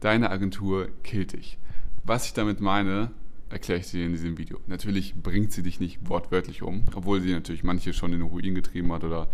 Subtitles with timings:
[0.00, 1.58] deine Agentur killt dich.
[2.04, 3.10] Was ich damit meine,
[3.50, 4.58] erkläre ich dir in diesem Video.
[4.66, 8.54] Natürlich bringt sie dich nicht wortwörtlich um, obwohl sie natürlich manche schon in den Ruin
[8.54, 9.28] getrieben hat oder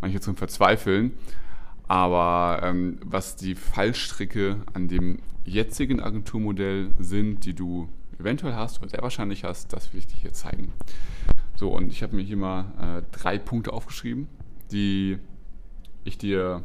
[0.00, 1.12] manche zum Verzweifeln.
[1.88, 7.88] Aber ähm, was die Fallstricke an dem jetzigen Agenturmodell sind, die du
[8.18, 10.72] eventuell hast oder sehr wahrscheinlich hast, das will ich dir hier zeigen.
[11.56, 14.28] So, und ich habe mir hier mal äh, drei Punkte aufgeschrieben,
[14.70, 15.18] die
[16.04, 16.62] ich dir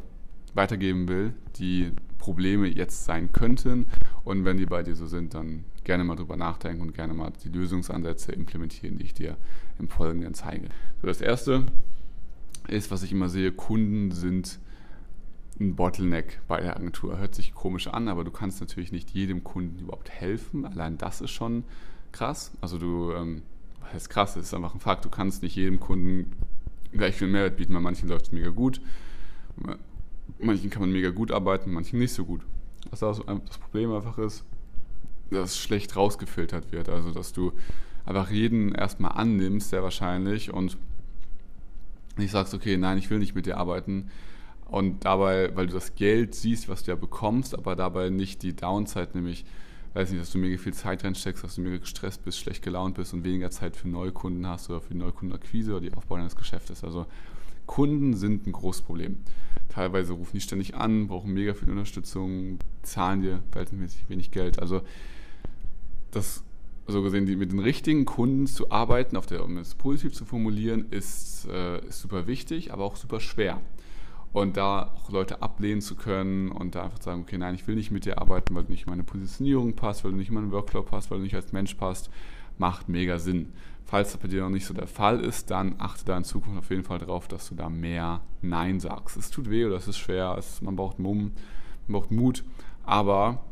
[0.54, 1.92] weitergeben will, die
[2.28, 3.86] Probleme jetzt sein könnten.
[4.22, 7.32] Und wenn die bei dir so sind, dann gerne mal drüber nachdenken und gerne mal
[7.42, 9.38] die Lösungsansätze implementieren, die ich dir
[9.78, 10.68] im Folgenden zeige.
[11.00, 11.64] So, das erste
[12.68, 14.58] ist, was ich immer sehe, Kunden sind
[15.58, 17.18] ein Bottleneck bei der Agentur.
[17.18, 20.66] Hört sich komisch an, aber du kannst natürlich nicht jedem Kunden überhaupt helfen.
[20.66, 21.64] Allein das ist schon
[22.12, 22.52] krass.
[22.60, 23.40] Also du, ähm,
[23.90, 25.02] heißt krass, das ist einfach ein Fakt.
[25.06, 26.30] Du kannst nicht jedem Kunden
[26.92, 27.72] gleich viel Mehrwert bieten.
[27.72, 28.82] Bei manchen läuft es mega gut,
[30.38, 32.42] manchen kann man mega gut arbeiten, manchen nicht so gut.
[32.90, 34.44] Was das Problem einfach ist,
[35.30, 36.88] dass es schlecht rausgefiltert wird.
[36.88, 37.52] Also dass du
[38.06, 40.78] einfach jeden erstmal annimmst, sehr wahrscheinlich, und
[42.16, 44.10] nicht sagst, okay, nein, ich will nicht mit dir arbeiten,
[44.68, 48.54] und dabei, weil du das Geld siehst, was du ja bekommst, aber dabei nicht die
[48.54, 49.46] Downside, nämlich,
[49.94, 52.96] weiß nicht, dass du mega viel Zeit reinsteckst, dass du mega gestresst bist, schlecht gelaunt
[52.96, 56.36] bist und weniger Zeit für Neukunden hast oder für die Neukundenakquise oder die Aufbau deines
[56.36, 56.84] Geschäftes.
[56.84, 57.06] Also
[57.68, 59.18] Kunden sind ein großes Problem.
[59.68, 64.58] Teilweise rufen die ständig an, brauchen mega viel Unterstützung, zahlen dir verhältnismäßig wenig Geld.
[64.58, 64.82] Also
[66.10, 66.42] das
[66.88, 70.24] so gesehen, die, mit den richtigen Kunden zu arbeiten, auf der, um es positiv zu
[70.24, 73.60] formulieren, ist, äh, ist super wichtig, aber auch super schwer.
[74.32, 77.74] Und da auch Leute ablehnen zu können und da einfach sagen, okay, nein, ich will
[77.74, 80.34] nicht mit dir arbeiten, weil du nicht in meine Positionierung passt, weil du nicht in
[80.34, 82.10] meinen Workflow passt, weil du nicht als Mensch passt,
[82.58, 83.52] macht mega Sinn.
[83.84, 86.58] Falls das bei dir noch nicht so der Fall ist, dann achte da in Zukunft
[86.58, 89.16] auf jeden Fall darauf, dass du da mehr Nein sagst.
[89.16, 91.32] Es tut weh oder es ist schwer, es, man braucht Mumm,
[91.86, 92.44] man braucht Mut,
[92.84, 93.42] aber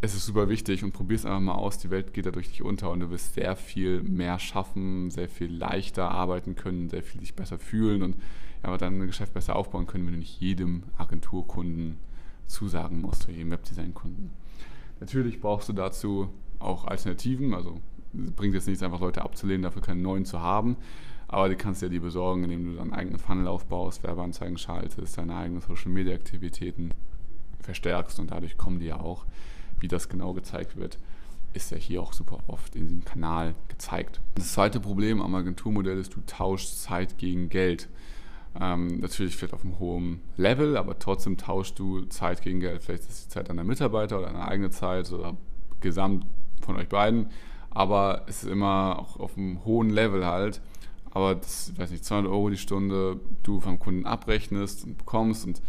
[0.00, 1.78] es ist super wichtig und probier es einfach mal aus.
[1.78, 5.52] Die Welt geht dadurch nicht unter und du wirst sehr viel mehr schaffen, sehr viel
[5.52, 8.16] leichter arbeiten können, sehr viel dich besser fühlen und
[8.62, 11.98] ja, dein Geschäft besser aufbauen können, wenn du nicht jedem Agenturkunden
[12.46, 14.30] zusagen musst jedem Webdesign-Kunden.
[15.00, 16.28] Natürlich brauchst du dazu
[16.58, 17.80] auch Alternativen, also
[18.36, 20.76] bringt jetzt nichts, einfach Leute abzulehnen, dafür keinen neuen zu haben,
[21.28, 25.18] aber die kannst du ja die besorgen, indem du deinen eigenen Funnel aufbaust, Werbeanzeigen schaltest,
[25.18, 26.90] deine eigenen Social-Media-Aktivitäten
[27.60, 29.24] verstärkst und dadurch kommen die ja auch.
[29.80, 30.98] Wie das genau gezeigt wird,
[31.52, 34.20] ist ja hier auch super oft in diesem Kanal gezeigt.
[34.34, 37.88] Das zweite Problem am Agenturmodell ist, du tauschst Zeit gegen Geld.
[38.60, 42.82] Ähm, natürlich vielleicht auf einem hohen Level, aber trotzdem tauschst du Zeit gegen Geld.
[42.82, 45.36] Vielleicht ist die Zeit deiner Mitarbeiter oder deine eigene Zeit oder
[45.80, 46.24] gesamt
[46.62, 47.30] von euch beiden.
[47.74, 50.60] Aber es ist immer auch auf einem hohen Level halt.
[51.10, 55.46] Aber das, ich weiß nicht, 200 Euro die Stunde du vom Kunden abrechnest und bekommst
[55.46, 55.62] und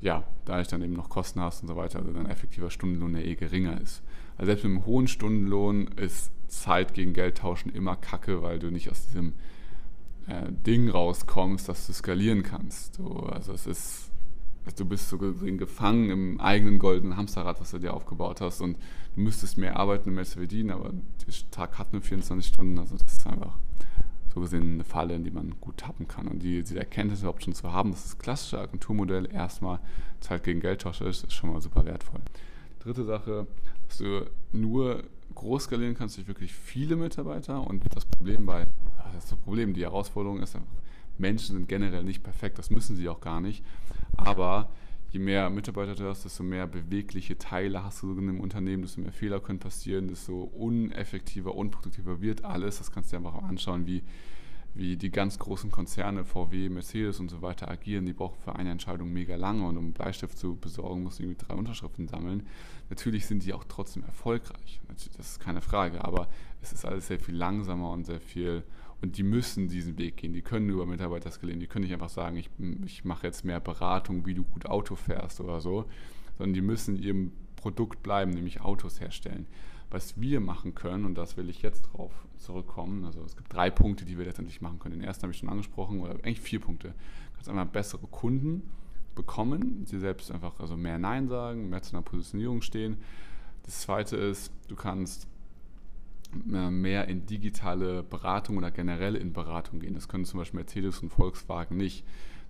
[0.00, 3.16] ja, da ich dann eben noch Kosten hast und so weiter, also dein effektiver Stundenlohn
[3.16, 4.02] ja eh geringer ist.
[4.36, 8.70] Also selbst mit einem hohen Stundenlohn ist Zeit gegen Geld tauschen immer kacke, weil du
[8.70, 9.32] nicht aus diesem
[10.26, 12.96] äh, Ding rauskommst, dass du skalieren kannst.
[12.96, 14.10] So, also es ist,
[14.76, 18.60] du bist so gefangen im eigenen goldenen Hamsterrad, was du dir aufgebaut hast.
[18.60, 18.78] Und
[19.14, 22.78] du müsstest mehr arbeiten und mehr zu verdienen, aber der Tag hat nur 24 Stunden,
[22.78, 23.56] also das ist einfach
[24.34, 26.26] so gesehen eine Falle, in die man gut tappen kann.
[26.26, 29.78] Und die, diese Erkenntnis überhaupt schon zu haben, dass das klassische Agenturmodell erstmal
[30.20, 32.20] Zeit gegen Geldtausch ist, ist schon mal super wertvoll.
[32.80, 33.46] Dritte Sache,
[33.86, 35.04] dass du nur
[35.34, 37.64] groß skalieren kannst durch wirklich viele Mitarbeiter.
[37.64, 38.66] Und das Problem bei,
[39.14, 40.68] das, das Problem, die Herausforderung ist einfach,
[41.16, 43.62] Menschen sind generell nicht perfekt, das müssen sie auch gar nicht,
[44.16, 44.70] aber
[45.14, 49.00] je mehr Mitarbeiter du hast, desto mehr bewegliche Teile hast du in einem Unternehmen, desto
[49.00, 52.78] mehr Fehler können passieren, desto uneffektiver, unproduktiver wird alles.
[52.78, 54.02] Das kannst du dir einfach anschauen, wie,
[54.74, 58.06] wie die ganz großen Konzerne, VW, Mercedes und so weiter agieren.
[58.06, 61.44] Die brauchen für eine Entscheidung mega lange und um Bleistift zu besorgen, musst du irgendwie
[61.46, 62.44] drei Unterschriften sammeln.
[62.90, 64.80] Natürlich sind die auch trotzdem erfolgreich.
[64.88, 66.26] Das ist keine Frage, aber
[66.60, 68.64] es ist alles sehr viel langsamer und sehr viel
[69.02, 70.32] und die müssen diesen Weg gehen.
[70.32, 71.60] Die können über Mitarbeiter skalieren.
[71.60, 72.50] Die können nicht einfach sagen, ich,
[72.84, 75.84] ich mache jetzt mehr Beratung, wie du gut Auto fährst oder so,
[76.36, 79.46] sondern die müssen ihrem Produkt bleiben, nämlich Autos herstellen.
[79.90, 83.70] Was wir machen können, und das will ich jetzt drauf zurückkommen, also es gibt drei
[83.70, 84.98] Punkte, die wir letztendlich machen können.
[84.98, 86.88] Den ersten habe ich schon angesprochen, oder eigentlich vier Punkte.
[86.88, 88.62] Du kannst einmal bessere Kunden
[89.14, 92.98] bekommen, sie selbst einfach also mehr Nein sagen, mehr zu einer Positionierung stehen.
[93.64, 95.28] Das zweite ist, du kannst
[96.34, 99.94] mehr in digitale Beratung oder generell in Beratung gehen.
[99.94, 102.04] Das können zum Beispiel Mercedes und Volkswagen nicht.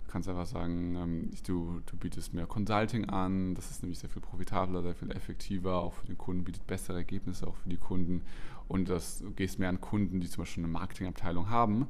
[0.05, 4.09] Du kannst einfach sagen, ähm, du, du bietest mehr Consulting an, das ist nämlich sehr
[4.09, 7.77] viel profitabler, sehr viel effektiver, auch für den Kunden, bietet bessere Ergebnisse auch für die
[7.77, 8.21] Kunden
[8.67, 11.87] und das, du gehst mehr an Kunden, die zum Beispiel eine Marketingabteilung haben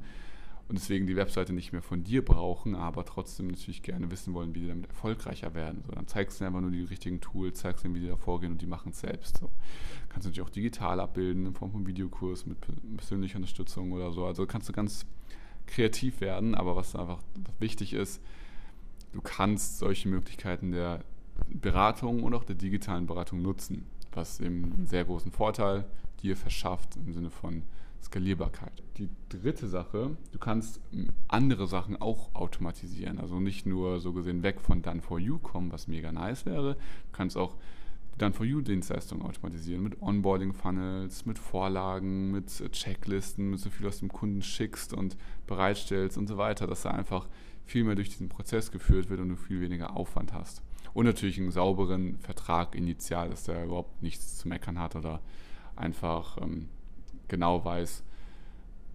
[0.68, 4.54] und deswegen die Webseite nicht mehr von dir brauchen, aber trotzdem natürlich gerne wissen wollen,
[4.54, 5.82] wie die damit erfolgreicher werden.
[5.86, 8.52] So, dann zeigst du einfach nur die richtigen Tools, zeigst ihnen, wie die da vorgehen
[8.52, 9.38] und die machen es selbst.
[9.38, 9.50] So.
[10.08, 12.58] Kannst du natürlich auch digital abbilden in Form von Videokurs mit
[12.96, 14.26] persönlicher Unterstützung oder so.
[14.26, 15.06] Also kannst du ganz
[15.66, 17.22] kreativ werden, aber was einfach
[17.60, 18.20] wichtig ist,
[19.12, 21.04] du kannst solche Möglichkeiten der
[21.48, 23.84] Beratung und auch der digitalen Beratung nutzen,
[24.16, 25.84] was eben einen sehr großen Vorteil
[26.22, 27.62] dir verschafft im Sinne von
[28.02, 28.82] Skalierbarkeit.
[28.98, 30.80] Die dritte Sache, du kannst
[31.28, 33.18] andere Sachen auch automatisieren.
[33.18, 36.74] Also nicht nur so gesehen weg von Done for You kommen, was mega nice wäre.
[36.74, 37.56] Du kannst auch
[38.18, 43.86] Done for You Dienstleistungen automatisieren mit Onboarding Funnels, mit Vorlagen, mit Checklisten, mit so viel
[43.86, 45.16] aus dem Kunden schickst und
[45.46, 47.28] bereitstellst und so weiter, dass er einfach
[47.66, 50.62] viel mehr durch diesen Prozess geführt wird und du viel weniger Aufwand hast.
[50.96, 55.20] Und natürlich einen sauberen Vertrag initial, dass der überhaupt nichts zu meckern hat oder
[55.76, 56.70] einfach ähm,
[57.28, 58.02] genau weiß,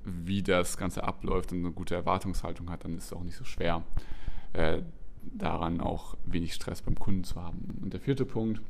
[0.03, 3.44] wie das Ganze abläuft und eine gute Erwartungshaltung hat, dann ist es auch nicht so
[3.44, 3.83] schwer,
[4.53, 4.81] äh,
[5.21, 7.77] daran auch wenig Stress beim Kunden zu haben.
[7.83, 8.63] Und der vierte Punkt,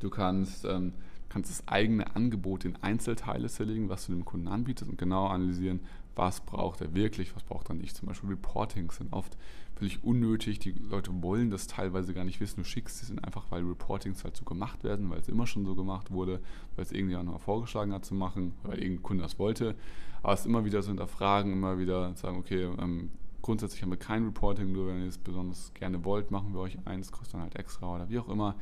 [0.00, 0.94] du kannst, ähm,
[1.28, 5.78] kannst das eigene Angebot in Einzelteile zerlegen, was du dem Kunden anbietest und genau analysieren,
[6.14, 7.96] was braucht er wirklich, was braucht er nicht.
[7.96, 9.36] Zum Beispiel Reportings sind oft
[9.74, 10.58] völlig unnötig.
[10.58, 12.62] Die Leute wollen das teilweise gar nicht wissen.
[12.62, 15.74] Du schickst sie einfach, weil Reportings halt so gemacht werden, weil es immer schon so
[15.74, 16.40] gemacht wurde,
[16.76, 19.74] weil es irgendjemand mal vorgeschlagen hat zu machen, weil irgendein Kunde das wollte.
[20.22, 23.10] Aber es immer wieder so hinterfragen, immer wieder sagen, okay, ähm,
[23.40, 26.78] grundsätzlich haben wir kein Reporting, nur wenn ihr es besonders gerne wollt, machen wir euch
[26.84, 28.54] eins, kostet dann halt extra oder wie auch immer.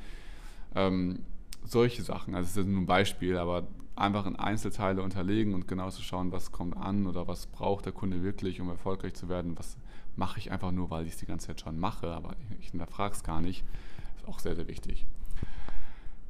[0.75, 1.21] Ähm,
[1.65, 3.67] solche Sachen, also das ist nur ein Beispiel, aber
[4.01, 7.93] einfach in Einzelteile unterlegen und genau zu schauen, was kommt an oder was braucht der
[7.93, 9.77] Kunde wirklich, um erfolgreich zu werden, was
[10.17, 13.15] mache ich einfach nur, weil ich es die ganze Zeit schon mache, aber ich hinterfrage
[13.15, 13.65] es gar nicht,
[14.17, 15.07] ist auch sehr, sehr wichtig.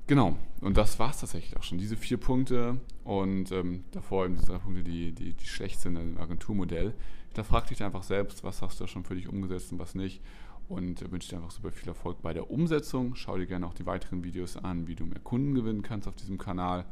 [0.07, 1.79] Genau, und das war es tatsächlich auch schon.
[1.79, 5.95] Diese vier Punkte und ähm, davor eben diese drei Punkte, die, die, die schlecht sind
[5.95, 6.95] im Agenturmodell.
[7.35, 10.21] Da frag dich einfach selbst, was hast du schon für dich umgesetzt und was nicht
[10.69, 13.15] und wünsche dir einfach super viel Erfolg bei der Umsetzung.
[13.15, 16.17] Schau dir gerne auch die weiteren Videos an, wie du mehr Kunden gewinnen kannst auf
[16.17, 16.87] diesem Kanal.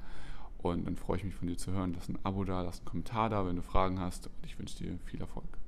[0.59, 1.95] Und dann freue ich mich von dir zu hören.
[1.95, 4.27] Lass ein Abo da, lass einen Kommentar da, wenn du Fragen hast.
[4.27, 5.59] Und ich wünsche dir viel Erfolg.